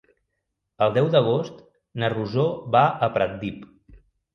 El 0.85 0.95
deu 0.95 1.11
d'agost 1.17 1.61
na 2.05 2.13
Rosó 2.17 2.49
va 2.79 2.87
a 3.11 3.15
Pratdip. 3.19 3.75